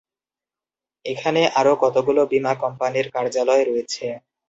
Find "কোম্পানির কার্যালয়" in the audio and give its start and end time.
2.63-3.63